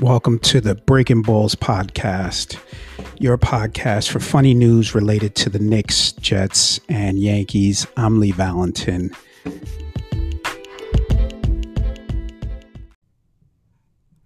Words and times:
Welcome 0.00 0.40
to 0.40 0.60
the 0.60 0.74
Breaking 0.74 1.22
Balls 1.22 1.54
podcast, 1.54 2.58
your 3.20 3.38
podcast 3.38 4.10
for 4.10 4.18
funny 4.18 4.52
news 4.52 4.92
related 4.92 5.36
to 5.36 5.50
the 5.50 5.60
Knicks, 5.60 6.10
Jets, 6.10 6.80
and 6.88 7.20
Yankees. 7.20 7.86
I'm 7.96 8.18
Lee 8.18 8.32
Valentin. 8.32 9.12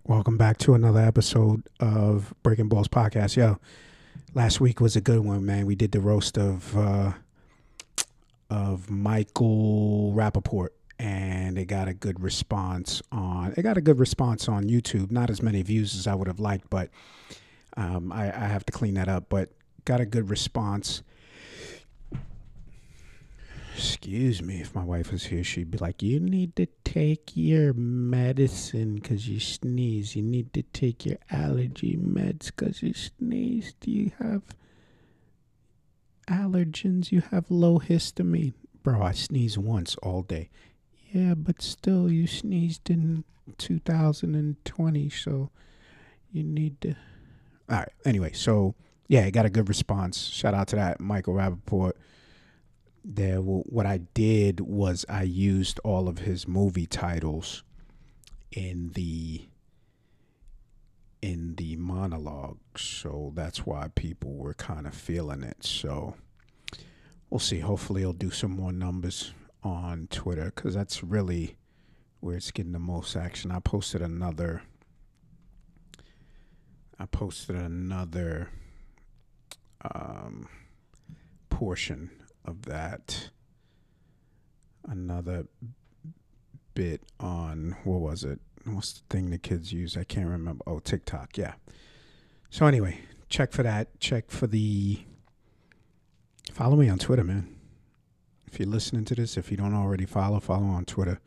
Welcome 0.04 0.39
back 0.39 0.57
to 0.59 0.73
another 0.73 1.00
episode 1.00 1.62
of 1.80 2.32
Breaking 2.43 2.71
Balls 2.71 2.89
podcast. 2.89 3.37
Yo, 3.37 3.59
last 4.32 4.62
week 4.62 4.80
was 4.80 4.96
a 4.96 5.03
good 5.03 5.21
one, 5.21 5.45
man. 5.45 5.66
We 5.66 5.75
did 5.75 5.93
the 5.93 6.00
roast 6.00 6.39
of 6.39 6.77
uh, 6.79 7.12
of 8.48 8.89
Michael 8.89 10.14
Rapaport 10.16 10.69
it 11.59 11.67
got 11.67 11.89
a 11.89 11.95
good 11.95 12.23
response 12.23 13.03
on 13.12 13.55
it 13.57 13.62
got 13.62 13.77
a 13.77 13.80
good 13.80 13.98
response 13.98 14.48
on 14.48 14.65
YouTube. 14.69 15.11
Not 15.11 15.30
as 15.30 15.43
many 15.43 15.62
views 15.62 15.95
as 15.97 16.07
I 16.07 16.15
would 16.15 16.29
have 16.29 16.41
liked, 16.41 16.71
but 16.71 16.91
um, 17.77 18.12
I, 18.12 18.25
I 18.25 18.47
have 18.47 18.65
to 18.67 18.73
clean 18.73 18.95
that 18.95 19.09
up. 19.09 19.29
But 19.29 19.51
got 19.84 20.01
a 20.01 20.07
good 20.07 20.31
response. 20.31 21.03
Excuse 23.75 24.43
me, 24.43 24.61
if 24.61 24.75
my 24.75 24.83
wife 24.83 25.12
was 25.12 25.27
here, 25.27 25.45
she'd 25.45 25.71
be 25.71 25.79
like, 25.79 26.03
"You 26.03 26.19
need 26.19 26.57
to 26.57 26.67
take 26.84 27.37
your 27.37 27.73
medicine 27.73 28.97
because 28.97 29.29
you 29.29 29.39
sneeze. 29.39 30.17
You 30.17 30.23
need 30.23 30.53
to 30.55 30.62
take 30.62 31.06
your 31.06 31.19
allergy 31.31 31.97
meds 31.97 32.47
because 32.47 32.83
you 32.83 32.93
sneeze. 32.93 33.75
Do 33.81 33.93
you 33.93 34.11
have 34.19 34.43
allergens? 36.27 37.12
You 37.12 37.23
have 37.31 37.51
low 37.51 37.79
histamine, 37.79 38.55
bro. 38.83 39.01
I 39.01 39.12
sneeze 39.12 39.56
once 39.56 39.95
all 39.97 40.23
day. 40.23 40.51
Yeah, 41.12 41.35
but 41.35 41.62
still, 41.62 42.11
you 42.11 42.27
sneezed 42.27 42.91
in 42.91 43.25
2020, 43.56 45.09
so 45.11 45.50
you 46.33 46.42
need 46.42 46.81
to. 46.83 46.91
All 47.70 47.78
right. 47.78 47.89
Anyway, 48.05 48.33
so 48.33 48.75
yeah, 49.09 49.25
I 49.25 49.31
got 49.31 49.47
a 49.47 49.50
good 49.50 49.69
response. 49.69 50.19
Shout 50.28 50.55
out 50.55 50.69
to 50.69 50.77
that 50.77 51.00
Michael 51.00 51.34
Rapaport. 51.34 51.92
There, 53.05 53.39
what 53.39 53.87
I 53.87 53.98
did 54.12 54.61
was 54.61 55.06
I 55.09 55.23
used 55.23 55.81
all 55.83 56.09
of 56.09 56.19
his 56.19 56.47
movie 56.47 56.87
titles 56.87 57.62
in 58.53 58.91
the 58.95 59.48
in 61.22 61.55
the 61.56 61.77
monologue, 61.77 62.59
so 62.77 63.33
that's 63.34 63.65
why 63.65 63.89
people 63.95 64.34
were 64.34 64.55
kind 64.55 64.87
of 64.87 64.95
feeling 64.95 65.43
it. 65.43 65.65
So 65.65 66.17
we'll 67.31 67.41
see. 67.41 67.61
Hopefully, 67.61 68.03
he'll 68.03 68.12
do 68.12 68.31
some 68.31 68.50
more 68.53 68.72
numbers 68.72 69.33
on 69.62 70.09
Twitter 70.11 70.53
because 70.55 70.75
that's 70.75 71.03
really 71.03 71.56
where 72.20 72.37
it's 72.37 72.51
getting 72.51 72.73
the 72.73 72.78
most 72.78 73.17
action. 73.17 73.51
I 73.51 73.61
posted 73.61 74.03
another. 74.03 74.62
I 76.98 77.06
posted 77.06 77.56
another 77.56 78.50
um, 79.95 80.48
portion 81.50 82.11
of 82.45 82.62
that. 82.62 83.31
Another 84.89 85.47
bit 86.75 87.03
on 87.20 87.77
what 87.84 88.00
was 88.00 88.25
it? 88.25 88.41
What's 88.65 88.95
the 88.95 89.00
thing 89.11 89.31
the 89.31 89.39
kids 89.39 89.72
use? 89.72 89.97
I 89.97 90.05
can't 90.05 90.28
remember. 90.28 90.65
Oh, 90.67 90.78
TikTok. 90.81 91.37
Yeah. 91.37 91.55
So 92.50 92.67
anyway, 92.67 93.00
check 93.28 93.53
for 93.53 93.62
that. 93.62 94.00
Check 94.00 94.31
for 94.31 94.47
the. 94.47 95.05
Follow 96.53 96.77
me 96.77 96.89
on 96.89 96.98
Twitter, 96.98 97.25
man 97.25 97.58
if 98.50 98.58
you're 98.58 98.68
listening 98.68 99.04
to 99.04 99.14
this, 99.14 99.36
if 99.36 99.50
you 99.50 99.58
don't 99.58 99.74
already 99.74 100.06
follow, 100.06 100.41
follow 100.41 100.66
on 100.66 100.86
Twitter. 100.86 101.20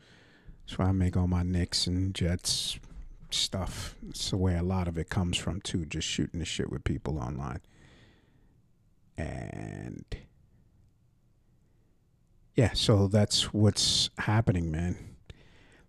That's 0.66 0.76
where 0.76 0.88
I 0.88 0.92
make 0.92 1.16
all 1.16 1.28
my 1.28 1.44
Knicks 1.44 1.86
and 1.86 2.12
Jets 2.12 2.80
stuff. 3.30 3.94
The 4.02 4.36
way 4.36 4.56
a 4.56 4.62
lot 4.62 4.88
of 4.88 4.98
it 4.98 5.08
comes 5.08 5.38
from 5.38 5.60
too, 5.60 5.86
just 5.86 6.06
shooting 6.06 6.40
the 6.40 6.44
shit 6.44 6.70
with 6.70 6.82
people 6.82 7.18
online. 7.18 7.60
And 9.16 10.04
yeah, 12.56 12.72
so 12.74 13.06
that's 13.06 13.54
what's 13.54 14.10
happening, 14.18 14.70
man. 14.72 14.96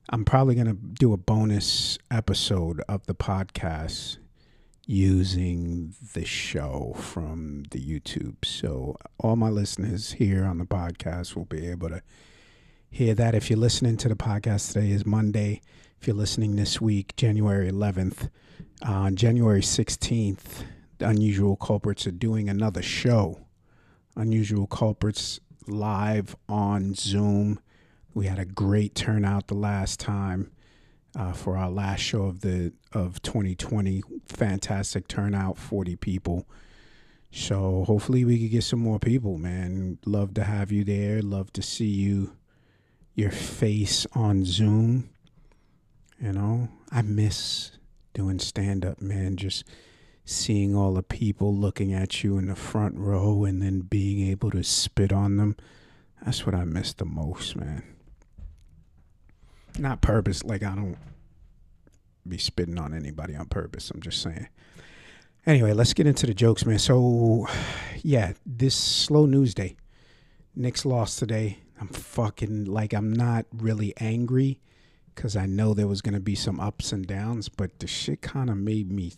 I'm 0.09 0.23
probably 0.23 0.53
gonna 0.53 0.73
do 0.73 1.13
a 1.13 1.17
bonus 1.17 1.97
episode 2.11 2.81
of 2.87 3.07
the 3.07 3.15
podcast 3.15 4.17
using 4.85 5.93
the 6.13 6.25
show 6.25 6.95
from 6.97 7.63
the 7.71 7.79
YouTube. 7.79 8.43
So 8.43 8.97
all 9.17 9.35
my 9.35 9.49
listeners 9.49 10.13
here 10.13 10.45
on 10.45 10.57
the 10.57 10.65
podcast 10.65 11.35
will 11.35 11.45
be 11.45 11.67
able 11.67 11.89
to 11.89 12.01
hear 12.89 13.13
that. 13.15 13.35
If 13.35 13.49
you're 13.49 13.59
listening 13.59 13.97
to 13.97 14.09
the 14.09 14.15
podcast 14.15 14.73
today 14.73 14.91
is 14.91 15.05
Monday. 15.05 15.61
If 15.99 16.07
you're 16.07 16.15
listening 16.15 16.57
this 16.57 16.81
week, 16.81 17.15
January 17.15 17.71
11th, 17.71 18.29
on 18.85 19.13
uh, 19.13 19.15
January 19.15 19.61
16th, 19.61 20.65
the 20.97 21.07
Unusual 21.07 21.55
Culprits 21.55 22.05
are 22.05 22.11
doing 22.11 22.49
another 22.49 22.81
show. 22.81 23.39
Unusual 24.17 24.67
Culprits 24.67 25.39
live 25.65 26.35
on 26.49 26.93
Zoom. 26.93 27.59
We 28.13 28.25
had 28.25 28.37
a 28.37 28.45
great 28.45 28.95
turnout 28.95 29.47
the 29.47 29.55
last 29.55 29.99
time 29.99 30.51
uh, 31.15 31.33
for 31.33 31.57
our 31.57 31.69
last 31.69 31.99
show 31.99 32.23
of 32.23 32.41
the 32.41 32.73
of 32.91 33.21
2020. 33.21 34.03
Fantastic 34.27 35.07
turnout, 35.07 35.57
40 35.57 35.95
people. 35.97 36.47
So 37.31 37.83
hopefully 37.85 38.25
we 38.25 38.39
could 38.39 38.51
get 38.51 38.63
some 38.63 38.79
more 38.79 38.99
people, 38.99 39.37
man. 39.37 39.97
Love 40.05 40.33
to 40.35 40.43
have 40.43 40.71
you 40.71 40.83
there. 40.83 41.21
Love 41.21 41.51
to 41.53 41.61
see 41.61 41.87
you, 41.87 42.33
your 43.15 43.31
face 43.31 44.05
on 44.13 44.45
Zoom. 44.45 45.09
You 46.21 46.31
know, 46.31 46.69
I 46.91 47.01
miss 47.01 47.71
doing 48.13 48.39
stand 48.39 48.85
up, 48.85 49.01
man. 49.01 49.35
Just 49.35 49.63
seeing 50.25 50.75
all 50.75 50.93
the 50.93 51.03
people 51.03 51.55
looking 51.55 51.91
at 51.93 52.23
you 52.23 52.37
in 52.37 52.47
the 52.47 52.55
front 52.55 52.95
row 52.97 53.43
and 53.43 53.61
then 53.61 53.81
being 53.81 54.27
able 54.29 54.51
to 54.51 54.63
spit 54.63 55.11
on 55.11 55.37
them. 55.37 55.57
That's 56.23 56.45
what 56.45 56.55
I 56.55 56.63
miss 56.63 56.93
the 56.93 57.05
most, 57.05 57.55
man 57.55 57.92
not 59.79 60.01
purpose. 60.01 60.43
Like 60.43 60.63
I 60.63 60.75
don't 60.75 60.97
be 62.27 62.37
spitting 62.37 62.79
on 62.79 62.93
anybody 62.93 63.35
on 63.35 63.47
purpose. 63.47 63.91
I'm 63.91 64.01
just 64.01 64.21
saying. 64.21 64.47
Anyway, 65.45 65.73
let's 65.73 65.93
get 65.93 66.07
into 66.07 66.25
the 66.25 66.33
jokes, 66.33 66.65
man. 66.65 66.79
So, 66.79 67.47
yeah, 68.01 68.33
this 68.45 68.75
slow 68.75 69.25
news 69.25 69.53
day. 69.53 69.75
Knicks 70.55 70.85
lost 70.85 71.19
today. 71.19 71.59
I'm 71.81 71.87
fucking 71.87 72.65
like 72.65 72.93
I'm 72.93 73.11
not 73.11 73.45
really 73.51 73.93
angry 73.97 74.61
because 75.13 75.35
I 75.35 75.47
know 75.47 75.73
there 75.73 75.87
was 75.87 76.01
gonna 76.01 76.21
be 76.21 76.35
some 76.35 76.59
ups 76.59 76.93
and 76.93 77.05
downs, 77.05 77.49
but 77.49 77.79
the 77.79 77.87
shit 77.87 78.21
kind 78.21 78.49
of 78.49 78.57
made 78.57 78.91
me. 78.91 79.13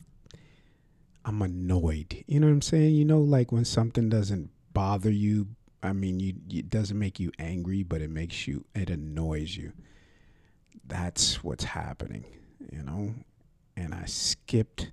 I'm 1.25 1.41
annoyed. 1.41 2.23
You 2.27 2.39
know 2.39 2.47
what 2.47 2.53
I'm 2.53 2.61
saying? 2.61 2.95
You 2.95 3.05
know, 3.05 3.19
like 3.19 3.51
when 3.51 3.65
something 3.65 4.09
doesn't 4.09 4.49
bother 4.73 5.11
you. 5.11 5.47
I 5.83 5.93
mean, 5.93 6.19
you 6.19 6.33
it 6.49 6.69
doesn't 6.69 6.97
make 6.97 7.19
you 7.19 7.31
angry, 7.37 7.83
but 7.83 8.01
it 8.01 8.09
makes 8.09 8.47
you. 8.47 8.65
It 8.73 8.89
annoys 8.89 9.55
you 9.55 9.73
that's 10.87 11.43
what's 11.43 11.63
happening, 11.63 12.25
you 12.71 12.83
know. 12.83 13.13
And 13.75 13.93
I 13.93 14.05
skipped, 14.05 14.91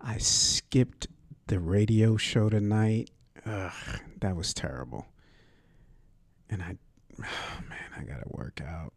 I 0.00 0.18
skipped 0.18 1.08
the 1.46 1.60
radio 1.60 2.16
show 2.16 2.48
tonight. 2.48 3.10
Ugh, 3.44 3.72
that 4.20 4.36
was 4.36 4.54
terrible. 4.54 5.06
And 6.48 6.62
I, 6.62 6.76
oh 7.20 7.60
man, 7.68 7.90
I 7.98 8.02
gotta 8.02 8.28
work 8.28 8.60
out. 8.66 8.92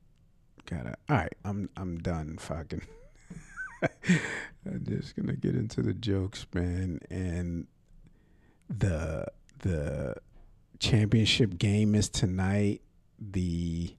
Gotta. 0.66 0.96
All 1.10 1.18
right, 1.18 1.34
I'm 1.44 1.70
I'm 1.78 1.98
done. 2.00 2.38
Fucking. 2.38 2.82
I'm 3.84 4.84
just 4.88 5.16
gonna 5.16 5.36
get 5.36 5.56
into 5.56 5.82
the 5.82 5.94
jokes, 5.94 6.48
man, 6.54 7.00
and 7.10 7.68
the 8.70 9.26
the 9.60 10.16
championship 10.80 11.58
game 11.58 11.94
is 11.94 12.10
tonight. 12.10 12.82
The 13.20 13.96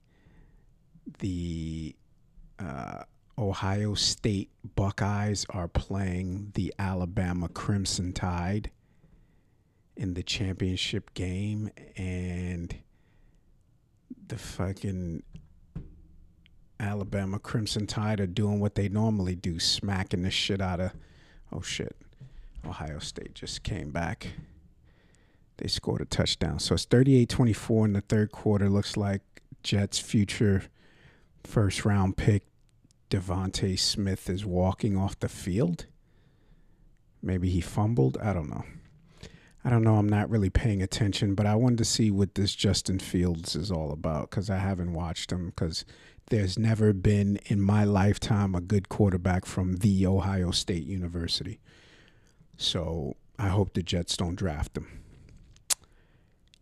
the 1.19 1.95
uh, 2.59 3.03
Ohio 3.37 3.93
State 3.93 4.49
Buckeyes 4.75 5.45
are 5.49 5.67
playing 5.67 6.51
the 6.53 6.73
Alabama 6.79 7.47
Crimson 7.49 8.13
Tide 8.13 8.71
in 9.95 10.13
the 10.13 10.23
championship 10.23 11.13
game, 11.13 11.69
and 11.95 12.75
the 14.27 14.37
fucking 14.37 15.23
Alabama 16.79 17.39
Crimson 17.39 17.87
Tide 17.87 18.19
are 18.19 18.27
doing 18.27 18.59
what 18.59 18.75
they 18.75 18.89
normally 18.89 19.35
do, 19.35 19.59
smacking 19.59 20.23
the 20.23 20.31
shit 20.31 20.61
out 20.61 20.79
of. 20.79 20.91
Oh 21.51 21.61
shit. 21.61 21.95
Ohio 22.65 22.99
State 22.99 23.33
just 23.33 23.63
came 23.63 23.91
back. 23.91 24.27
They 25.57 25.67
scored 25.67 26.01
a 26.01 26.05
touchdown. 26.05 26.59
So 26.59 26.75
it's 26.75 26.85
38 26.85 27.29
24 27.29 27.85
in 27.85 27.93
the 27.93 28.01
third 28.01 28.31
quarter. 28.31 28.69
Looks 28.69 28.97
like 28.97 29.21
Jets' 29.63 29.99
future 29.99 30.63
first 31.47 31.85
round 31.85 32.17
pick 32.17 32.43
DeVonta 33.09 33.79
Smith 33.79 34.29
is 34.29 34.45
walking 34.45 34.97
off 34.97 35.19
the 35.19 35.29
field. 35.29 35.85
Maybe 37.21 37.49
he 37.49 37.61
fumbled. 37.61 38.17
I 38.21 38.33
don't 38.33 38.49
know. 38.49 38.65
I 39.63 39.69
don't 39.69 39.83
know. 39.83 39.95
I'm 39.95 40.09
not 40.09 40.29
really 40.29 40.49
paying 40.49 40.81
attention, 40.81 41.35
but 41.35 41.45
I 41.45 41.55
wanted 41.55 41.79
to 41.79 41.85
see 41.85 42.11
what 42.11 42.35
this 42.35 42.53
Justin 42.53 42.99
Fields 42.99 43.55
is 43.55 43.71
all 43.71 43.91
about 43.91 44.29
because 44.29 44.49
I 44.49 44.57
haven't 44.57 44.93
watched 44.93 45.31
him 45.31 45.47
because 45.47 45.83
there's 46.29 46.59
never 46.59 46.93
been 46.93 47.39
in 47.45 47.61
my 47.61 47.83
lifetime 47.83 48.53
a 48.53 48.61
good 48.61 48.89
quarterback 48.89 49.45
from 49.45 49.77
the 49.77 50.05
Ohio 50.05 50.51
State 50.51 50.85
University. 50.85 51.59
So 52.57 53.15
I 53.39 53.47
hope 53.47 53.73
the 53.73 53.83
Jets 53.83 54.17
don't 54.17 54.35
draft 54.35 54.77
him. 54.77 55.03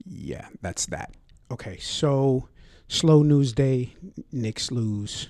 Yeah, 0.05 0.47
that's 0.61 0.85
that. 0.87 1.15
Okay, 1.51 1.77
so 1.77 2.49
slow 2.87 3.23
news 3.23 3.53
day. 3.53 3.95
Knicks 4.31 4.71
lose. 4.71 5.29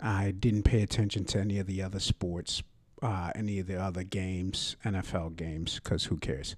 I 0.00 0.30
didn't 0.30 0.62
pay 0.62 0.82
attention 0.82 1.24
to 1.26 1.40
any 1.40 1.58
of 1.58 1.66
the 1.66 1.82
other 1.82 1.98
sports, 1.98 2.62
uh, 3.02 3.32
any 3.34 3.58
of 3.58 3.66
the 3.66 3.80
other 3.80 4.04
games, 4.04 4.76
NFL 4.84 5.36
games, 5.36 5.80
because 5.82 6.04
who 6.04 6.16
cares? 6.16 6.54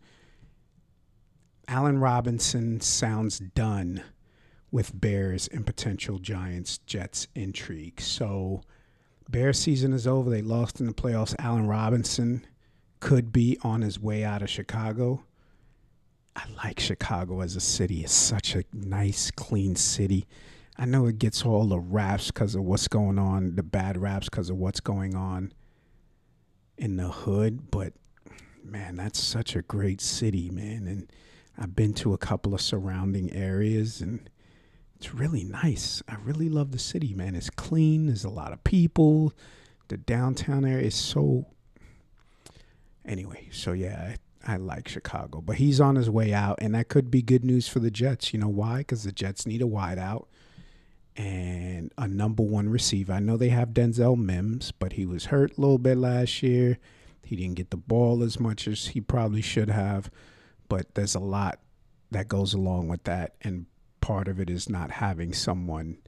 Allen 1.67 1.99
Robinson 1.99 2.81
sounds 2.81 3.39
done 3.39 4.03
with 4.71 4.99
Bears 4.99 5.49
and 5.49 5.65
potential 5.65 6.19
Giants 6.19 6.79
Jets 6.79 7.29
intrigue. 7.35 8.01
So, 8.01 8.63
Bear 9.31 9.53
season 9.53 9.93
is 9.93 10.09
over. 10.09 10.29
They 10.29 10.43
lost 10.43 10.81
in 10.81 10.87
the 10.87 10.93
playoffs. 10.93 11.37
Allen 11.39 11.69
Robinson 11.69 12.45
could 12.99 13.33
be 13.33 13.57
on 13.63 13.83
his 13.83 13.99
way 14.01 14.25
out 14.25 14.43
of 14.43 14.51
Chicago. 14.51 15.23
I 16.37 16.45
like 16.65 16.81
Chicago 16.81 17.41
as 17.41 17.57
a 17.57 17.61
city. 17.61 18.03
It's 18.03 18.13
such 18.13 18.55
a 18.55 18.65
nice, 18.73 19.31
clean 19.31 19.77
city. 19.77 20.27
I 20.79 20.87
know 20.87 21.07
it 21.07 21.19
gets 21.19 21.45
all 21.45 21.67
the 21.67 21.79
raps 21.79 22.31
because 22.31 22.55
of 22.55 22.63
what's 22.63 22.89
going 22.89 23.19
on, 23.19 23.57
the 23.57 23.63
bad 23.63 23.99
raps 23.99 24.29
because 24.29 24.49
of 24.49 24.57
what's 24.57 24.81
going 24.81 25.15
on 25.15 25.53
in 26.79 26.97
the 26.97 27.09
hood, 27.09 27.71
but 27.71 27.93
man, 28.65 28.97
that's 28.97 29.21
such 29.21 29.55
a 29.55 29.63
great 29.63 30.01
city, 30.01 30.49
man. 30.51 30.87
And 30.87 31.13
I've 31.59 31.77
been 31.77 31.93
to 31.95 32.15
a 32.15 32.19
couple 32.19 32.55
of 32.55 32.61
surrounding 32.61 33.33
areas 33.35 34.01
and 34.01 34.31
it's 34.97 35.15
really 35.15 35.45
nice. 35.45 36.03
I 36.09 36.17
really 36.25 36.49
love 36.49 36.73
the 36.73 36.79
city, 36.79 37.13
man. 37.15 37.35
It's 37.35 37.51
clean, 37.51 38.07
there's 38.07 38.25
a 38.25 38.31
lot 38.31 38.53
of 38.53 38.65
people. 38.65 39.35
The 39.89 39.97
downtown 39.97 40.65
area 40.65 40.87
is 40.87 40.95
so 40.95 41.47
anyway, 43.05 43.49
so 43.53 43.73
yeah, 43.73 44.17
I, 44.47 44.57
like 44.57 44.89
Chicago, 44.89 45.41
but 45.41 45.57
he's 45.57 45.81
on 45.81 45.97
his 45.97 46.09
way 46.09 46.33
out, 46.33 46.59
and 46.63 46.75
that 46.75 46.89
could 46.89 47.11
be 47.11 47.23
good 47.23 47.45
news 47.45 47.69
for 47.69 47.79
the 47.79 47.91
Jets. 47.91 48.33
You 48.33 48.41
know 48.41 48.49
why? 48.49 48.79
Because 48.79 49.05
the 49.05 49.13
Jets 49.13 49.47
need 49.47 49.61
a 49.61 49.67
wideout 49.67 50.27
and 51.17 51.93
a 51.99 52.09
number 52.09 52.43
one 52.43 52.69
receiver. 52.69 53.13
I 53.13 53.21
know 53.21 53.37
they 53.37 53.51
have 53.51 53.71
Denzel 53.71 54.17
Mims, 54.17 54.73
but 54.73 54.95
he 54.95 55.05
was 55.05 55.27
hurt 55.27 55.57
a 55.57 55.61
little 55.61 55.79
bit 55.79 55.99
last 55.99 56.43
year. 56.43 56.79
He 57.23 57.37
didn't 57.37 57.57
get 57.57 57.71
the 57.71 57.77
ball 57.77 58.23
as 58.23 58.41
much 58.41 58.67
as 58.67 58.89
he 58.89 59.01
probably 59.01 59.43
should 59.43 59.71
have, 59.71 60.11
but 60.69 60.95
there's 60.95 61.15
a 61.15 61.21
lot 61.21 61.61
that 62.11 62.29
goes 62.29 62.55
along 62.55 62.89
with 62.89 63.05
that. 63.05 63.35
And 63.43 63.67
part 64.01 64.27
of 64.27 64.41
it 64.41 64.49
is 64.49 64.69
not 64.69 64.91
having 64.91 65.33
someone 65.33 65.99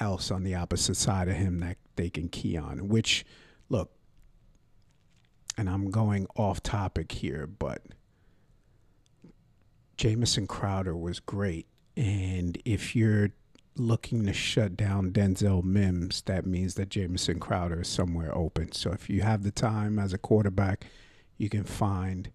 else 0.00 0.30
on 0.30 0.42
the 0.42 0.54
opposite 0.54 0.96
side 0.96 1.28
of 1.28 1.36
him 1.36 1.60
that 1.60 1.78
they 1.96 2.10
can 2.10 2.28
key 2.28 2.56
on, 2.56 2.88
which, 2.88 3.24
look, 3.68 3.92
and 5.58 5.68
I'm 5.68 5.90
going 5.90 6.28
off 6.36 6.62
topic 6.62 7.10
here, 7.10 7.46
but 7.46 7.82
Jamison 9.96 10.46
Crowder 10.46 10.96
was 10.96 11.18
great. 11.18 11.66
And 11.96 12.56
if 12.64 12.94
you're 12.94 13.30
looking 13.74 14.24
to 14.26 14.32
shut 14.32 14.76
down 14.76 15.10
Denzel 15.10 15.64
Mims, 15.64 16.22
that 16.22 16.46
means 16.46 16.74
that 16.74 16.90
Jamison 16.90 17.40
Crowder 17.40 17.80
is 17.80 17.88
somewhere 17.88 18.32
open. 18.34 18.70
So 18.70 18.92
if 18.92 19.10
you 19.10 19.22
have 19.22 19.42
the 19.42 19.50
time 19.50 19.98
as 19.98 20.12
a 20.12 20.18
quarterback, 20.18 20.86
you 21.36 21.48
can 21.48 21.64
find 21.64 22.30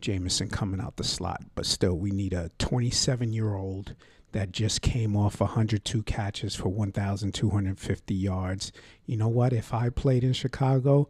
Jamison 0.00 0.48
coming 0.48 0.80
out 0.80 0.96
the 0.96 1.04
slot. 1.04 1.42
But 1.56 1.66
still, 1.66 1.98
we 1.98 2.12
need 2.12 2.32
a 2.32 2.50
27 2.58 3.32
year 3.32 3.56
old 3.56 3.96
that 4.30 4.52
just 4.52 4.80
came 4.80 5.16
off 5.16 5.40
102 5.40 6.04
catches 6.04 6.54
for 6.54 6.68
1,250 6.68 8.14
yards. 8.14 8.70
You 9.06 9.16
know 9.16 9.28
what? 9.28 9.52
If 9.52 9.74
I 9.74 9.88
played 9.88 10.22
in 10.22 10.34
Chicago 10.34 11.08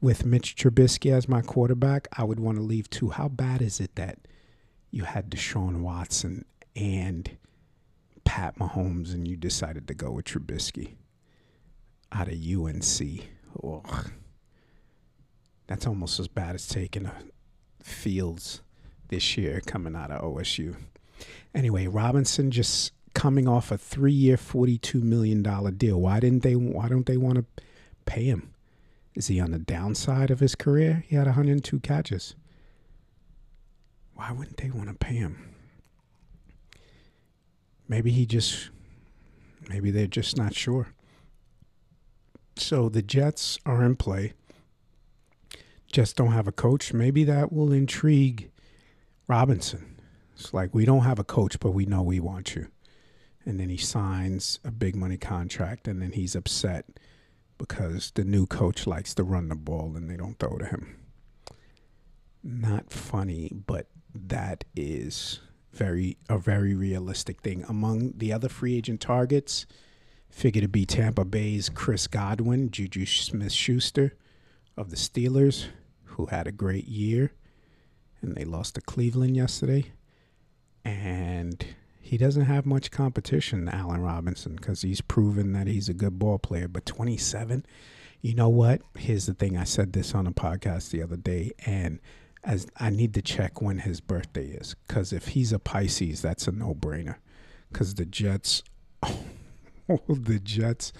with 0.00 0.24
Mitch 0.24 0.54
Trubisky 0.56 1.12
as 1.12 1.28
my 1.28 1.40
quarterback, 1.40 2.08
I 2.12 2.24
would 2.24 2.40
want 2.40 2.58
to 2.58 2.62
leave 2.62 2.90
too. 2.90 3.10
How 3.10 3.28
bad 3.28 3.62
is 3.62 3.80
it 3.80 3.94
that 3.94 4.18
you 4.90 5.04
had 5.04 5.30
Deshaun 5.30 5.80
Watson 5.80 6.44
and 6.76 7.36
Pat 8.24 8.58
Mahomes 8.58 9.12
and 9.12 9.26
you 9.26 9.36
decided 9.36 9.86
to 9.88 9.94
go 9.94 10.10
with 10.10 10.26
Trubisky 10.26 10.94
out 12.12 12.28
of 12.28 12.34
UNC. 12.34 13.24
Ugh. 13.62 14.10
That's 15.66 15.86
almost 15.86 16.20
as 16.20 16.28
bad 16.28 16.54
as 16.54 16.66
taking 16.68 17.06
a 17.06 17.14
Fields 17.82 18.62
this 19.08 19.36
year 19.36 19.60
coming 19.66 19.94
out 19.94 20.10
of 20.10 20.22
OSU. 20.22 20.74
Anyway, 21.54 21.86
Robinson 21.86 22.50
just 22.50 22.92
coming 23.14 23.46
off 23.46 23.70
a 23.70 23.76
three-year, 23.76 24.38
forty-two 24.38 25.02
million 25.02 25.42
dollar 25.42 25.70
deal. 25.70 26.00
Why 26.00 26.18
didn't 26.18 26.42
they? 26.42 26.56
Why 26.56 26.88
don't 26.88 27.04
they 27.04 27.18
want 27.18 27.36
to 27.36 27.62
pay 28.06 28.24
him? 28.24 28.53
Is 29.14 29.28
he 29.28 29.38
on 29.40 29.52
the 29.52 29.58
downside 29.58 30.30
of 30.30 30.40
his 30.40 30.54
career? 30.54 31.04
He 31.06 31.16
had 31.16 31.26
102 31.26 31.80
catches. 31.80 32.34
Why 34.14 34.32
wouldn't 34.32 34.56
they 34.56 34.70
want 34.70 34.88
to 34.88 34.94
pay 34.94 35.14
him? 35.14 35.54
Maybe 37.88 38.10
he 38.10 38.26
just, 38.26 38.70
maybe 39.68 39.90
they're 39.90 40.06
just 40.06 40.36
not 40.36 40.54
sure. 40.54 40.88
So 42.56 42.88
the 42.88 43.02
Jets 43.02 43.58
are 43.66 43.82
in 43.84 43.96
play. 43.96 44.32
Just 45.86 46.16
don't 46.16 46.32
have 46.32 46.48
a 46.48 46.52
coach. 46.52 46.92
Maybe 46.92 47.24
that 47.24 47.52
will 47.52 47.72
intrigue 47.72 48.50
Robinson. 49.28 49.96
It's 50.34 50.52
like, 50.52 50.74
we 50.74 50.84
don't 50.84 51.02
have 51.02 51.18
a 51.18 51.24
coach, 51.24 51.60
but 51.60 51.70
we 51.70 51.86
know 51.86 52.02
we 52.02 52.18
want 52.18 52.56
you. 52.56 52.68
And 53.44 53.60
then 53.60 53.68
he 53.68 53.76
signs 53.76 54.58
a 54.64 54.72
big 54.72 54.96
money 54.96 55.18
contract, 55.18 55.86
and 55.86 56.00
then 56.02 56.12
he's 56.12 56.34
upset 56.34 56.86
because 57.58 58.12
the 58.14 58.24
new 58.24 58.46
coach 58.46 58.86
likes 58.86 59.14
to 59.14 59.24
run 59.24 59.48
the 59.48 59.54
ball 59.54 59.94
and 59.96 60.10
they 60.10 60.16
don't 60.16 60.38
throw 60.38 60.58
to 60.58 60.66
him. 60.66 60.96
Not 62.42 62.90
funny, 62.90 63.50
but 63.66 63.88
that 64.14 64.64
is 64.76 65.40
very 65.72 66.16
a 66.28 66.38
very 66.38 66.74
realistic 66.74 67.40
thing. 67.40 67.64
Among 67.68 68.12
the 68.16 68.32
other 68.32 68.48
free 68.48 68.76
agent 68.76 69.00
targets, 69.00 69.66
figure 70.28 70.62
to 70.62 70.68
be 70.68 70.84
Tampa 70.84 71.24
Bay's 71.24 71.68
Chris 71.68 72.06
Godwin, 72.06 72.70
Juju 72.70 73.06
Smith 73.06 73.52
Schuster 73.52 74.14
of 74.76 74.90
the 74.90 74.96
Steelers, 74.96 75.66
who 76.04 76.26
had 76.26 76.46
a 76.46 76.52
great 76.52 76.86
year, 76.86 77.32
and 78.20 78.34
they 78.34 78.44
lost 78.44 78.74
to 78.74 78.80
Cleveland 78.80 79.36
yesterday. 79.36 79.92
And 80.84 81.64
he 82.04 82.18
doesn't 82.18 82.44
have 82.44 82.66
much 82.66 82.90
competition, 82.90 83.66
Allen 83.66 84.02
Robinson, 84.02 84.56
because 84.56 84.82
he's 84.82 85.00
proven 85.00 85.52
that 85.52 85.66
he's 85.66 85.88
a 85.88 85.94
good 85.94 86.18
ball 86.18 86.38
player. 86.38 86.68
But 86.68 86.84
27, 86.84 87.64
you 88.20 88.34
know 88.34 88.50
what? 88.50 88.82
Here's 88.98 89.24
the 89.24 89.32
thing. 89.32 89.56
I 89.56 89.64
said 89.64 89.94
this 89.94 90.14
on 90.14 90.26
a 90.26 90.30
podcast 90.30 90.90
the 90.90 91.02
other 91.02 91.16
day, 91.16 91.52
and 91.64 92.00
as 92.44 92.66
I 92.78 92.90
need 92.90 93.14
to 93.14 93.22
check 93.22 93.62
when 93.62 93.78
his 93.78 94.02
birthday 94.02 94.48
is 94.48 94.76
because 94.86 95.14
if 95.14 95.28
he's 95.28 95.50
a 95.50 95.58
Pisces, 95.58 96.20
that's 96.20 96.46
a 96.46 96.52
no-brainer. 96.52 97.16
Because 97.72 97.94
the 97.94 98.04
Jets, 98.04 98.62
oh, 99.02 99.18
the 100.06 100.38
Jets 100.38 100.92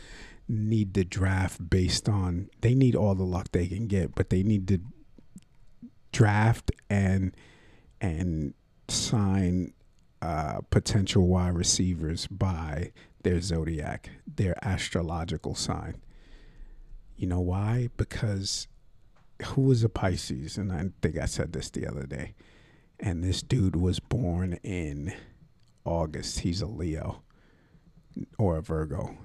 need 0.49 0.95
to 0.95 1.05
draft 1.05 1.69
based 1.69 2.09
on 2.09 2.49
they 2.62 2.75
need 2.75 2.97
all 2.97 3.14
the 3.14 3.25
luck 3.25 3.49
they 3.52 3.67
can 3.67 3.88
get, 3.88 4.14
but 4.14 4.31
they 4.31 4.43
need 4.43 4.69
to 4.69 4.79
draft 6.12 6.73
and 6.88 7.37
and 8.00 8.55
sign 8.88 9.75
uh, 10.25 10.61
potential 10.71 11.26
wide 11.26 11.54
receivers 11.54 12.26
by 12.28 12.90
their 13.25 13.43
zodiac, 13.43 14.09
their 14.26 14.57
astrological 14.64 15.54
sign. 15.54 16.00
You 17.14 17.26
know 17.26 17.43
why? 17.43 17.90
Because 17.99 18.66
who 19.45 19.71
is 19.71 19.85
a 19.85 19.90
Pisces, 19.90 20.57
and 20.57 20.73
I 20.73 20.87
think 21.02 21.19
I 21.19 21.26
said 21.26 21.52
this 21.52 21.69
the 21.69 21.87
other 21.87 22.07
day. 22.07 22.35
And 22.99 23.23
this 23.23 23.43
dude 23.43 23.76
was 23.76 24.00
born 24.00 24.54
in 24.62 25.12
August. 25.85 26.40
He's 26.40 26.62
a 26.62 26.66
Leo 26.66 27.23
or 28.38 28.57
a 28.57 28.62
Virgo. 28.62 29.19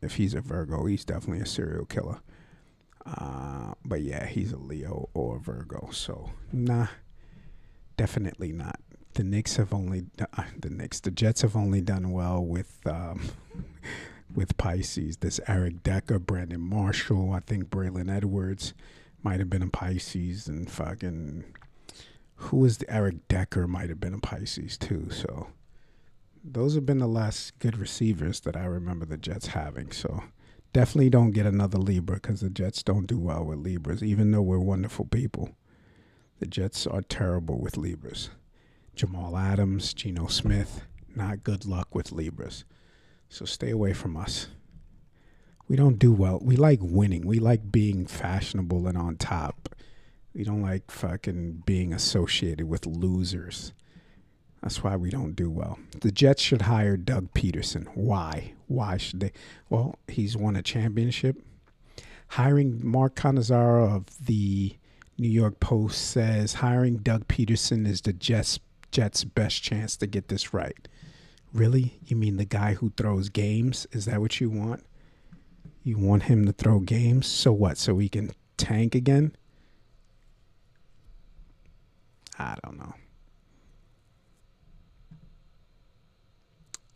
If 0.00 0.16
he's 0.16 0.32
a 0.32 0.40
Virgo, 0.40 0.86
he's 0.86 1.04
definitely 1.04 1.42
a 1.42 1.46
serial 1.46 1.84
killer. 1.84 2.20
Uh, 3.04 3.74
but 3.84 4.00
yeah, 4.00 4.24
he's 4.24 4.52
a 4.52 4.58
Leo 4.58 5.10
or 5.12 5.36
a 5.36 5.40
Virgo. 5.40 5.90
So 5.92 6.30
nah, 6.50 6.86
definitely 7.98 8.52
not. 8.52 8.80
The 9.16 9.24
Knicks 9.24 9.56
have 9.56 9.72
only 9.72 10.04
uh, 10.20 10.42
the 10.60 10.68
Knicks. 10.68 11.00
The 11.00 11.10
Jets 11.10 11.40
have 11.40 11.56
only 11.56 11.80
done 11.80 12.12
well 12.12 12.44
with 12.44 12.86
um, 12.86 13.30
with 14.34 14.58
Pisces. 14.58 15.16
This 15.16 15.40
Eric 15.48 15.82
Decker, 15.82 16.18
Brandon 16.18 16.60
Marshall, 16.60 17.32
I 17.32 17.40
think 17.40 17.70
Braylon 17.70 18.14
Edwards 18.14 18.74
might 19.22 19.38
have 19.38 19.48
been 19.48 19.62
a 19.62 19.70
Pisces, 19.70 20.48
and 20.48 20.70
fucking 20.70 21.44
who 22.34 22.58
was 22.58 22.76
the 22.76 22.94
Eric 22.94 23.26
Decker 23.26 23.66
might 23.66 23.88
have 23.88 24.00
been 24.00 24.12
a 24.12 24.18
Pisces 24.18 24.76
too. 24.76 25.08
So 25.08 25.46
those 26.44 26.74
have 26.74 26.84
been 26.84 26.98
the 26.98 27.06
last 27.06 27.58
good 27.58 27.78
receivers 27.78 28.40
that 28.40 28.54
I 28.54 28.66
remember 28.66 29.06
the 29.06 29.16
Jets 29.16 29.46
having. 29.46 29.92
So 29.92 30.24
definitely 30.74 31.08
don't 31.08 31.30
get 31.30 31.46
another 31.46 31.78
Libra 31.78 32.16
because 32.16 32.42
the 32.42 32.50
Jets 32.50 32.82
don't 32.82 33.06
do 33.06 33.18
well 33.18 33.46
with 33.46 33.60
Libras, 33.60 34.02
even 34.02 34.32
though 34.32 34.42
we're 34.42 34.58
wonderful 34.58 35.06
people. 35.06 35.56
The 36.38 36.46
Jets 36.46 36.86
are 36.86 37.00
terrible 37.00 37.58
with 37.58 37.78
Libras. 37.78 38.28
Jamal 38.96 39.36
Adams, 39.36 39.92
Geno 39.92 40.26
Smith, 40.26 40.80
not 41.14 41.44
good 41.44 41.66
luck 41.66 41.94
with 41.94 42.12
Libras. 42.12 42.64
So 43.28 43.44
stay 43.44 43.70
away 43.70 43.92
from 43.92 44.16
us. 44.16 44.48
We 45.68 45.76
don't 45.76 45.98
do 45.98 46.12
well. 46.12 46.38
We 46.42 46.56
like 46.56 46.78
winning. 46.80 47.26
We 47.26 47.38
like 47.38 47.70
being 47.70 48.06
fashionable 48.06 48.86
and 48.86 48.96
on 48.96 49.16
top. 49.16 49.68
We 50.32 50.44
don't 50.44 50.62
like 50.62 50.90
fucking 50.90 51.64
being 51.66 51.92
associated 51.92 52.68
with 52.68 52.86
losers. 52.86 53.72
That's 54.62 54.82
why 54.82 54.96
we 54.96 55.10
don't 55.10 55.36
do 55.36 55.50
well. 55.50 55.78
The 56.00 56.10
Jets 56.10 56.42
should 56.42 56.62
hire 56.62 56.96
Doug 56.96 57.34
Pederson. 57.34 57.88
Why? 57.94 58.54
Why 58.66 58.96
should 58.96 59.20
they? 59.20 59.32
Well, 59.68 59.98
he's 60.08 60.36
won 60.38 60.56
a 60.56 60.62
championship. 60.62 61.36
Hiring 62.28 62.80
Mark 62.82 63.14
Cannizzaro 63.14 63.94
of 63.94 64.06
the 64.24 64.76
New 65.18 65.28
York 65.28 65.60
Post 65.60 66.10
says 66.10 66.54
hiring 66.54 66.96
Doug 66.96 67.28
Pederson 67.28 67.86
is 67.86 68.00
the 68.00 68.12
Jets 68.12 68.58
Jets' 68.96 69.24
best 69.24 69.62
chance 69.62 69.94
to 69.98 70.06
get 70.06 70.28
this 70.28 70.54
right. 70.54 70.88
Really? 71.52 71.98
You 72.06 72.16
mean 72.16 72.38
the 72.38 72.46
guy 72.46 72.72
who 72.72 72.94
throws 72.96 73.28
games? 73.28 73.86
Is 73.92 74.06
that 74.06 74.22
what 74.22 74.40
you 74.40 74.48
want? 74.48 74.86
You 75.82 75.98
want 75.98 76.22
him 76.22 76.46
to 76.46 76.52
throw 76.52 76.80
games? 76.80 77.26
So 77.26 77.52
what? 77.52 77.76
So 77.76 77.92
we 77.92 78.08
can 78.08 78.30
tank 78.56 78.94
again? 78.94 79.36
I 82.38 82.56
don't 82.64 82.78
know. 82.78 82.94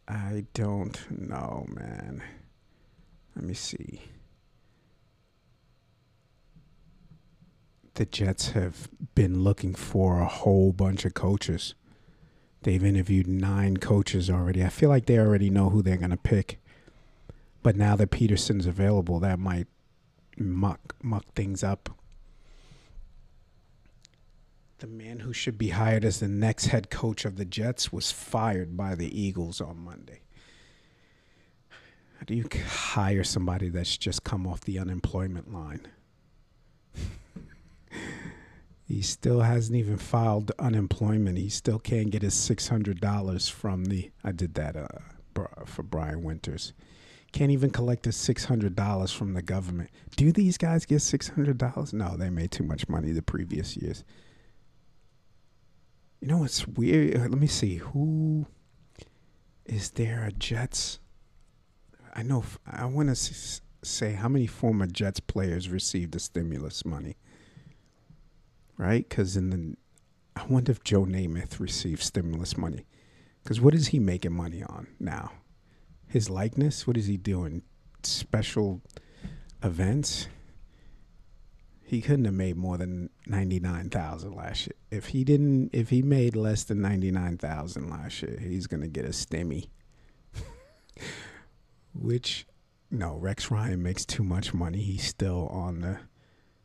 I 0.08 0.46
don't 0.54 1.28
know, 1.28 1.66
man. 1.68 2.22
Let 3.36 3.44
me 3.44 3.52
see. 3.52 4.00
The 7.92 8.06
Jets 8.06 8.52
have 8.52 8.88
been 9.14 9.44
looking 9.44 9.74
for 9.74 10.20
a 10.20 10.26
whole 10.26 10.72
bunch 10.72 11.04
of 11.04 11.12
coaches. 11.12 11.74
They've 12.62 12.84
interviewed 12.84 13.26
nine 13.26 13.78
coaches 13.78 14.28
already. 14.28 14.62
I 14.62 14.68
feel 14.68 14.90
like 14.90 15.06
they 15.06 15.18
already 15.18 15.48
know 15.48 15.70
who 15.70 15.82
they're 15.82 15.96
going 15.96 16.10
to 16.10 16.16
pick. 16.16 16.60
But 17.62 17.76
now 17.76 17.96
that 17.96 18.10
Pederson's 18.10 18.66
available, 18.66 19.18
that 19.20 19.38
might 19.38 19.66
muck 20.36 20.94
muck 21.02 21.24
things 21.34 21.62
up. 21.62 21.90
The 24.78 24.86
man 24.86 25.20
who 25.20 25.34
should 25.34 25.58
be 25.58 25.70
hired 25.70 26.04
as 26.04 26.20
the 26.20 26.28
next 26.28 26.66
head 26.66 26.88
coach 26.88 27.26
of 27.26 27.36
the 27.36 27.44
Jets 27.44 27.92
was 27.92 28.10
fired 28.10 28.76
by 28.76 28.94
the 28.94 29.20
Eagles 29.20 29.60
on 29.60 29.78
Monday. 29.78 30.20
How 32.18 32.24
do 32.26 32.34
you 32.34 32.46
hire 32.66 33.24
somebody 33.24 33.68
that's 33.68 33.96
just 33.96 34.24
come 34.24 34.46
off 34.46 34.62
the 34.62 34.78
unemployment 34.78 35.52
line? 35.52 35.86
he 38.90 39.02
still 39.02 39.40
hasn't 39.40 39.76
even 39.76 39.96
filed 39.96 40.50
unemployment. 40.58 41.38
He 41.38 41.48
still 41.48 41.78
can't 41.78 42.10
get 42.10 42.22
his 42.22 42.34
$600 42.34 43.50
from 43.50 43.84
the. 43.84 44.10
I 44.24 44.32
did 44.32 44.54
that 44.54 44.74
uh, 44.74 45.44
for 45.64 45.84
Brian 45.84 46.24
Winters. 46.24 46.72
Can't 47.32 47.52
even 47.52 47.70
collect 47.70 48.06
his 48.06 48.16
$600 48.16 49.14
from 49.14 49.34
the 49.34 49.42
government. 49.42 49.90
Do 50.16 50.32
these 50.32 50.58
guys 50.58 50.86
get 50.86 50.98
$600? 50.98 51.92
No, 51.92 52.16
they 52.16 52.30
made 52.30 52.50
too 52.50 52.64
much 52.64 52.88
money 52.88 53.12
the 53.12 53.22
previous 53.22 53.76
years. 53.76 54.02
You 56.20 56.26
know 56.26 56.38
what's 56.38 56.66
weird? 56.66 57.16
Uh, 57.16 57.20
let 57.20 57.38
me 57.38 57.46
see. 57.46 57.76
Who 57.76 58.46
is 59.66 59.90
there 59.90 60.24
a 60.24 60.32
Jets? 60.32 60.98
I 62.12 62.24
know. 62.24 62.42
I 62.66 62.86
want 62.86 63.16
to 63.16 63.60
say 63.84 64.14
how 64.14 64.28
many 64.28 64.48
former 64.48 64.88
Jets 64.88 65.20
players 65.20 65.68
received 65.68 66.10
the 66.10 66.18
stimulus 66.18 66.84
money. 66.84 67.16
Right? 68.80 69.06
Because 69.06 69.36
in 69.36 69.50
the, 69.50 69.76
I 70.40 70.46
wonder 70.46 70.72
if 70.72 70.82
Joe 70.82 71.04
Namath 71.04 71.60
received 71.60 72.02
stimulus 72.02 72.56
money. 72.56 72.86
Because 73.42 73.60
what 73.60 73.74
is 73.74 73.88
he 73.88 73.98
making 73.98 74.32
money 74.32 74.62
on 74.62 74.86
now? 74.98 75.32
His 76.06 76.30
likeness? 76.30 76.86
What 76.86 76.96
is 76.96 77.06
he 77.06 77.18
doing? 77.18 77.62
Special 78.02 78.80
events? 79.62 80.28
he 81.90 82.00
couldn't 82.00 82.24
have 82.24 82.34
made 82.34 82.56
more 82.56 82.78
than 82.78 83.10
99,000 83.26 84.32
last 84.32 84.68
year. 84.68 84.76
If 84.92 85.06
he 85.06 85.24
didn't 85.24 85.70
if 85.72 85.90
he 85.90 86.02
made 86.02 86.36
less 86.36 86.62
than 86.62 86.80
99,000 86.80 87.90
last 87.90 88.22
year, 88.22 88.38
he's 88.40 88.68
to 88.68 88.86
get 88.86 89.04
a 89.04 89.08
stimmy. 89.08 89.70
Which 91.92 92.46
no, 92.92 93.16
Rex 93.16 93.50
Ryan 93.50 93.82
makes 93.82 94.06
too 94.06 94.22
much 94.22 94.54
money. 94.54 94.78
He's 94.78 95.04
still 95.04 95.48
on 95.48 95.80
the 95.80 95.98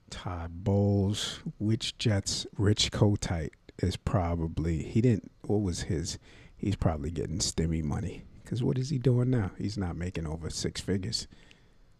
Todd 0.09 0.63
Bowles, 0.63 1.39
which 1.57 1.97
Jets 1.97 2.45
Rich 2.57 2.91
Kotite 2.91 3.51
is 3.79 3.97
probably 3.97 4.83
he 4.83 5.01
didn't 5.01 5.31
what 5.41 5.61
was 5.61 5.83
his 5.83 6.17
he's 6.55 6.75
probably 6.75 7.11
getting 7.11 7.39
stimmy 7.39 7.83
money 7.83 8.23
cuz 8.45 8.63
what 8.63 8.77
is 8.77 8.89
he 8.89 8.97
doing 8.97 9.29
now? 9.29 9.51
He's 9.57 9.77
not 9.77 9.97
making 9.97 10.25
over 10.25 10.49
6 10.49 10.81
figures. 10.81 11.27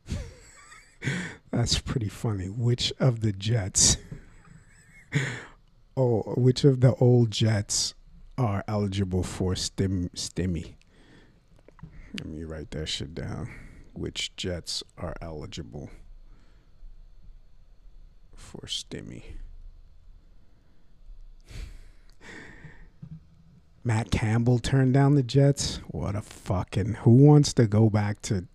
That's 1.52 1.80
pretty 1.80 2.10
funny. 2.10 2.48
Which 2.48 2.94
of 3.00 3.20
the 3.22 3.32
Jets? 3.32 3.98
oh, 5.98 6.22
which 6.38 6.64
of 6.64 6.82
the 6.82 6.96
old 6.96 7.32
Jets 7.32 7.94
are 8.38 8.64
eligible 8.68 9.24
for 9.24 9.56
stim 9.56 10.10
stimmy? 10.10 10.76
Let 12.20 12.28
me 12.28 12.44
write 12.44 12.72
that 12.72 12.88
shit 12.88 13.14
down. 13.14 13.50
Which 13.94 14.36
Jets 14.36 14.84
are 14.98 15.16
eligible 15.22 15.90
for 18.46 18.68
stimmy? 18.68 19.24
Matt 23.84 24.12
Campbell 24.12 24.60
turned 24.60 24.94
down 24.94 25.16
the 25.16 25.24
Jets. 25.24 25.82
What 25.88 26.16
a 26.16 26.22
fucking 26.22 26.94
who 27.02 27.12
wants 27.12 27.54
to 27.54 27.68
go 27.68 27.90
back 27.90 28.22
to 28.24 28.48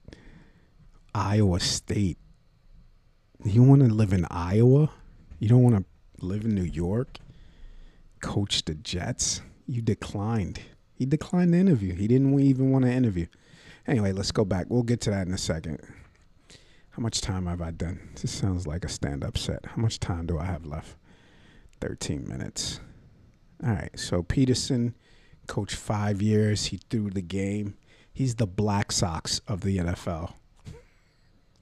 Iowa 1.14 1.60
State? 1.60 2.18
You 3.44 3.62
want 3.62 3.82
to 3.82 3.88
live 3.88 4.12
in 4.12 4.26
Iowa? 4.30 4.90
You 5.38 5.48
don't 5.48 5.62
want 5.62 5.76
to 5.76 5.84
live 6.24 6.44
in 6.44 6.54
New 6.54 6.62
York? 6.62 7.18
Coach 8.20 8.64
the 8.64 8.74
Jets? 8.74 9.42
You 9.66 9.82
declined. 9.82 10.60
He 10.94 11.06
declined 11.06 11.54
the 11.54 11.58
interview. 11.58 11.94
He 11.94 12.06
didn't 12.06 12.38
even 12.38 12.70
want 12.70 12.84
to 12.84 12.90
interview. 12.92 13.26
Anyway, 13.86 14.12
let's 14.12 14.30
go 14.30 14.44
back. 14.44 14.66
We'll 14.68 14.82
get 14.82 15.00
to 15.02 15.10
that 15.10 15.26
in 15.26 15.32
a 15.32 15.38
second. 15.38 15.80
How 17.00 17.04
much 17.04 17.22
time 17.22 17.46
have 17.46 17.62
I 17.62 17.70
done? 17.70 18.10
This 18.20 18.30
sounds 18.30 18.66
like 18.66 18.84
a 18.84 18.88
stand 18.90 19.24
up 19.24 19.38
set. 19.38 19.64
How 19.64 19.80
much 19.80 20.00
time 20.00 20.26
do 20.26 20.38
I 20.38 20.44
have 20.44 20.66
left? 20.66 20.96
13 21.80 22.28
minutes. 22.28 22.78
All 23.64 23.70
right. 23.70 23.98
So 23.98 24.22
Pederson 24.22 24.92
coached 25.46 25.76
five 25.76 26.20
years. 26.20 26.66
He 26.66 26.78
threw 26.90 27.08
the 27.08 27.22
game. 27.22 27.78
He's 28.12 28.34
the 28.34 28.46
Black 28.46 28.92
Sox 28.92 29.38
of 29.48 29.62
the 29.62 29.78
NFL 29.78 30.34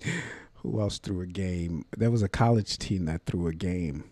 who 0.55 0.81
else 0.81 0.99
threw 0.99 1.21
a 1.21 1.27
game? 1.27 1.85
There 1.97 2.11
was 2.11 2.23
a 2.23 2.29
college 2.29 2.77
team 2.77 3.05
that 3.05 3.25
threw 3.25 3.47
a 3.47 3.55
game. 3.55 4.11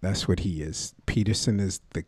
That's 0.00 0.26
what 0.26 0.40
he 0.40 0.62
is. 0.62 0.92
Pederson 1.06 1.60
is 1.60 1.80
the 1.94 2.04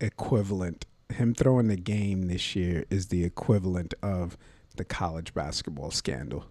equivalent. 0.00 0.86
Him 1.08 1.34
throwing 1.34 1.68
the 1.68 1.76
game 1.76 2.22
this 2.22 2.56
year 2.56 2.84
is 2.90 3.06
the 3.06 3.22
equivalent 3.22 3.94
of 4.02 4.36
the 4.78 4.84
college 4.84 5.34
basketball 5.34 5.90
scandal, 5.90 6.46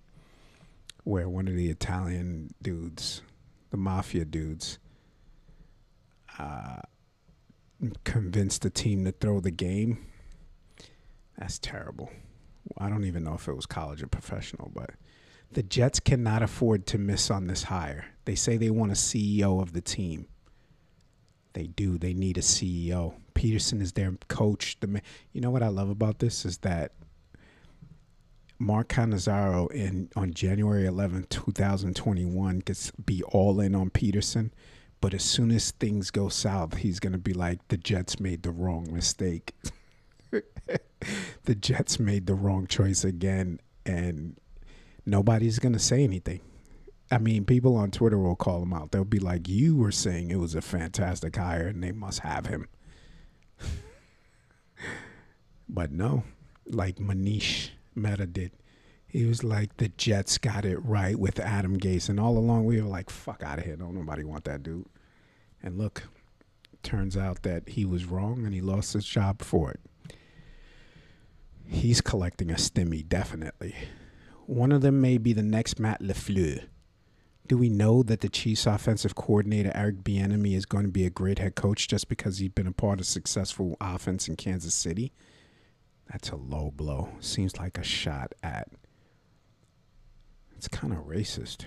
where 1.04 1.28
one 1.28 1.48
of 1.48 1.56
the 1.56 1.70
Italian 1.70 2.54
dudes, 2.62 3.22
the 3.72 3.78
mafia 3.78 4.26
dudes, 4.26 4.78
uh, 6.38 6.82
convinced 8.04 8.62
the 8.62 8.70
team 8.70 9.06
to 9.06 9.12
throw 9.12 9.40
the 9.40 9.52
game. 9.52 10.06
That's 11.38 11.60
terrible. 11.60 12.12
I 12.78 12.90
don't 12.90 13.06
even 13.06 13.24
know 13.24 13.34
if 13.34 13.48
it 13.48 13.56
was 13.56 13.66
college 13.66 14.04
or 14.04 14.08
professional, 14.08 14.72
but 14.74 14.92
the 15.52 15.64
Jets 15.64 16.00
cannot 16.00 16.44
afford 16.44 16.86
to 16.88 16.98
miss 16.98 17.32
on 17.32 17.48
this 17.48 17.64
hire. 17.64 18.06
They 18.26 18.36
say 18.36 18.58
they 18.58 18.70
want 18.70 18.92
a 18.92 18.96
CEO 18.96 19.62
of 19.62 19.74
the 19.74 19.82
team. 19.82 20.28
They 21.54 21.68
do. 21.68 21.98
They 21.98 22.14
need 22.14 22.38
a 22.38 22.42
CEO. 22.42 23.16
Pederson 23.34 23.82
is 23.82 23.94
their 23.94 24.12
coach. 24.28 24.80
The 24.80 25.02
you 25.32 25.42
know 25.42 25.50
what 25.50 25.64
I 25.64 25.70
love 25.70 25.90
about 25.90 26.20
this 26.20 26.46
is 26.46 26.60
that 26.60 26.92
Mark 28.60 28.90
Cannizzaro 28.90 29.72
in 29.72 30.10
on 30.16 30.34
January 30.34 30.84
11th, 30.84 31.30
2021 31.30 32.60
gets 32.60 32.92
be 32.92 33.22
all 33.24 33.60
in 33.60 33.76
on 33.76 33.90
Pederson, 33.90 34.52
but 35.00 35.14
as 35.14 35.24
soon 35.24 35.52
as 35.52 35.72
things 35.72 36.10
go 36.10 36.30
south, 36.30 36.78
he's 36.78 37.00
going 37.00 37.14
to 37.14 37.20
be 37.20 37.34
like 37.34 37.66
the 37.68 37.78
Jets 37.78 38.20
made 38.20 38.44
the 38.44 38.52
wrong 38.52 38.92
mistake. 38.92 39.54
the 40.32 41.56
Jets 41.56 42.00
made 42.00 42.26
the 42.26 42.34
wrong 42.34 42.68
choice 42.68 43.04
again 43.04 43.60
and 43.86 44.38
nobody's 45.06 45.60
going 45.60 45.74
to 45.74 45.80
say 45.80 46.04
anything. 46.04 46.42
I 47.10 47.20
mean, 47.20 47.46
people 47.46 47.78
on 47.78 47.92
Twitter 47.92 48.18
will 48.18 48.36
call 48.36 48.64
him 48.64 48.74
out. 48.74 48.92
They'll 48.92 49.06
be 49.06 49.20
like, 49.20 49.48
"You 49.48 49.78
were 49.78 49.94
saying 49.94 50.30
it 50.30 50.40
was 50.40 50.56
a 50.56 50.62
fantastic 50.62 51.38
hire, 51.38 51.68
and 51.68 51.82
they 51.82 51.94
must 51.94 52.20
have 52.20 52.48
him." 52.48 52.68
but 55.70 55.94
no, 55.94 56.26
like 56.66 56.98
Manish 56.98 57.70
Mehta 57.98 58.26
did. 58.26 58.52
He 59.08 59.26
was 59.26 59.44
like, 59.44 59.78
"The 59.78 59.90
Jets 59.90 60.38
got 60.38 60.66
it 60.66 60.78
right 60.78 61.18
with 61.18 61.40
Adam 61.40 61.78
Gase," 61.80 62.10
and 62.10 62.20
all 62.20 62.38
along 62.38 62.66
we 62.66 62.82
were 62.82 62.88
like, 62.88 63.10
"Fuck 63.10 63.44
out 63.44 63.60
of 63.60 63.66
here! 63.66 63.76
Don't 63.76 63.96
nobody 63.96 64.24
want 64.24 64.44
that 64.46 64.64
dude." 64.64 64.86
And 65.64 65.78
look, 65.78 66.04
turns 66.84 67.18
out 67.18 67.44
that 67.44 67.70
he 67.70 67.86
was 67.86 68.06
wrong 68.06 68.46
and 68.46 68.54
he 68.54 68.62
lost 68.62 68.94
his 68.94 69.06
job 69.06 69.42
for 69.42 69.72
it. 69.72 69.80
He's 71.66 72.00
collecting 72.02 72.50
a 72.50 72.56
stimmy, 72.56 73.08
definitely. 73.08 73.76
One 74.46 74.72
of 74.72 74.82
them 74.82 75.02
may 75.02 75.18
be 75.18 75.34
the 75.34 75.44
next 75.44 75.80
Matt 75.80 76.02
LaFleur. 76.02 76.64
Do 77.48 77.58
we 77.58 77.70
know 77.70 78.04
that 78.04 78.22
the 78.22 78.30
Chiefs 78.30 78.66
offensive 78.66 79.16
coordinator 79.16 79.72
Eric 79.74 80.04
Bieniemy 80.04 80.54
is 80.54 80.66
going 80.66 80.86
to 80.86 80.92
be 80.92 81.06
a 81.06 81.10
great 81.10 81.40
head 81.40 81.56
coach 81.56 81.88
just 81.88 82.10
because 82.10 82.38
he's 82.38 82.50
been 82.50 82.68
a 82.68 82.72
part 82.74 83.00
of 83.00 83.06
successful 83.06 83.78
offense 83.80 84.28
in 84.28 84.36
Kansas 84.36 84.74
City? 84.74 85.12
That's 86.12 86.30
a 86.30 86.36
low 86.36 86.72
blow. 86.76 87.10
Seems 87.20 87.58
like 87.58 87.78
a 87.78 87.84
shot 87.84 88.34
at. 88.42 88.70
It's 90.56 90.68
kind 90.68 90.94
of 90.94 91.00
racist. 91.00 91.66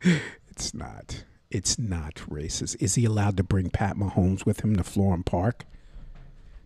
it's 0.48 0.72
not. 0.72 1.24
It's 1.50 1.78
not 1.78 2.14
racist. 2.30 2.76
Is 2.80 2.94
he 2.94 3.04
allowed 3.04 3.36
to 3.36 3.42
bring 3.42 3.70
Pat 3.70 3.96
Mahomes 3.96 4.46
with 4.46 4.60
him 4.60 4.76
to 4.76 4.82
Florham 4.82 5.24
Park? 5.24 5.64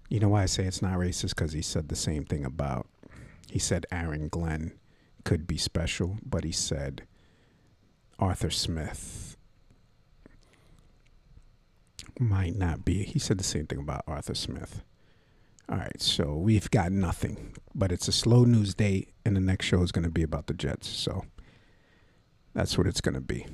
You 0.09 0.21
know 0.21 0.28
why 0.28 0.43
I 0.43 0.47
say 0.47 0.64
it's 0.64 0.83
not 0.83 0.99
racist? 0.99 1.31
Because 1.31 1.52
he 1.52 1.62
said 1.62 1.88
the 1.88 1.97
same 1.97 2.25
thing 2.25 2.45
about. 2.45 2.87
He 3.50 3.59
said 3.59 3.87
Aaron 3.90 4.28
Glenn 4.28 4.73
could 5.25 5.47
be 5.47 5.57
special, 5.57 6.19
but 6.25 6.45
he 6.45 6.52
said 6.52 7.02
Arthur 8.19 8.50
Smith 8.50 9.37
might 12.19 12.57
not 12.57 12.85
be. 12.85 13.02
He 13.05 13.19
said 13.19 13.38
the 13.38 13.45
same 13.45 13.66
thing 13.66 13.81
about 13.81 14.05
Arthur 14.07 14.35
Smith. 14.35 14.83
All 15.68 15.76
right, 15.76 16.00
so 16.00 16.35
we've 16.35 16.70
got 16.70 16.92
nothing, 16.92 17.56
but 17.75 17.90
it's 17.90 18.06
a 18.06 18.12
slow 18.12 18.44
news 18.44 18.73
day, 18.73 19.08
and 19.25 19.35
the 19.35 19.40
next 19.40 19.66
show 19.66 19.82
is 19.82 19.90
going 19.90 20.04
to 20.04 20.11
be 20.11 20.23
about 20.23 20.46
the 20.46 20.54
Jets. 20.54 20.88
So 20.88 21.25
that's 22.54 22.78
what 22.78 22.87
it's 22.87 23.00
going 23.00 23.16
to 23.16 23.20
be. 23.20 23.44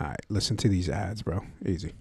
All 0.00 0.08
right, 0.08 0.20
listen 0.28 0.56
to 0.56 0.68
these 0.68 0.88
ads, 0.88 1.22
bro. 1.22 1.44
Easy. 1.64 1.92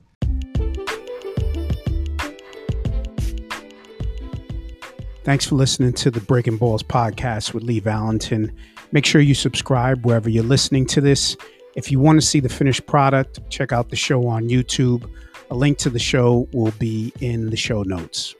Thanks 5.24 5.46
for 5.46 5.54
listening 5.54 5.94
to 5.94 6.10
the 6.10 6.22
Breaking 6.22 6.58
Balls 6.58 6.82
podcast 6.82 7.54
with 7.54 7.62
Lee 7.62 7.80
Valentin. 7.80 8.52
Make 8.92 9.06
sure 9.06 9.22
you 9.22 9.36
subscribe 9.36 10.04
wherever 10.04 10.28
you're 10.28 10.44
listening 10.44 10.88
to 10.88 11.02
this. 11.02 11.38
If 11.76 11.92
you 11.92 12.00
want 12.00 12.20
to 12.20 12.26
see 12.26 12.40
the 12.40 12.50
finished 12.50 12.88
product, 12.88 13.48
check 13.52 13.72
out 13.72 13.90
the 13.90 13.96
show 13.96 14.26
on 14.26 14.50
YouTube. 14.50 15.08
A 15.52 15.56
link 15.56 15.78
to 15.80 15.90
the 15.90 16.00
show 16.00 16.48
will 16.54 16.74
be 16.78 17.12
in 17.22 17.50
the 17.50 17.58
show 17.58 17.84
notes. 17.84 18.36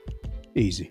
Easy. 0.54 0.88